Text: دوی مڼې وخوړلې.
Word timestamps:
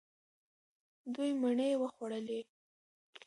دوی 1.13 1.31
مڼې 1.41 1.69
وخوړلې. 1.81 2.39